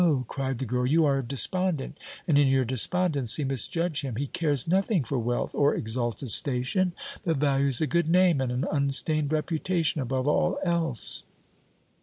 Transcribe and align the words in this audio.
cried 0.27 0.57
the 0.57 0.65
girl. 0.65 0.83
"You 0.83 1.05
are 1.05 1.21
despondent, 1.21 1.99
and 2.27 2.35
in 2.35 2.47
your 2.47 2.65
despondency 2.65 3.43
misjudge 3.43 4.01
him. 4.01 4.15
He 4.15 4.25
cares 4.25 4.67
nothing 4.67 5.03
for 5.03 5.19
wealth 5.19 5.53
or 5.53 5.75
exalted 5.75 6.31
station, 6.31 6.93
but 7.23 7.37
values 7.37 7.81
a 7.81 7.85
good 7.85 8.09
name 8.09 8.41
and 8.41 8.51
an 8.51 8.65
unstained 8.71 9.31
reputation 9.31 10.01
above 10.01 10.27
all 10.27 10.57
else." 10.63 11.21